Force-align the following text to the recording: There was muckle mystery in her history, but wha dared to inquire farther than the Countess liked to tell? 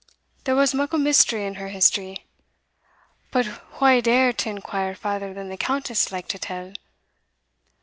There 0.45 0.55
was 0.55 0.73
muckle 0.73 0.97
mystery 0.97 1.45
in 1.45 1.53
her 1.61 1.67
history, 1.67 2.25
but 3.29 3.45
wha 3.79 4.01
dared 4.01 4.39
to 4.39 4.49
inquire 4.49 4.95
farther 4.95 5.31
than 5.31 5.49
the 5.49 5.57
Countess 5.57 6.11
liked 6.11 6.31
to 6.31 6.39
tell? 6.39 6.73